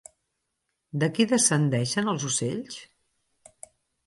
[1.03, 2.81] De qui descendeixen els ocells?